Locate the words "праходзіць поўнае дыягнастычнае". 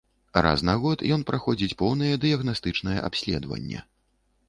1.29-2.99